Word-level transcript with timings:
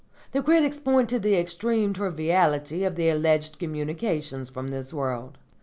The 0.31 0.41
critics 0.41 0.79
point 0.79 1.09
to 1.09 1.19
the 1.19 1.35
extreme 1.35 1.93
triviality 1.93 2.83
of 2.83 2.95
the 2.95 3.09
alleged 3.09 3.59
communications 3.59 4.49
from 4.49 4.69
this 4.69 4.91
world. 4.91 5.37